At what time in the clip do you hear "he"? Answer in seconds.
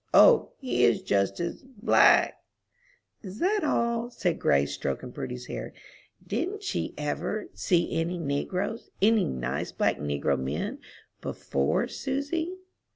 0.57-0.83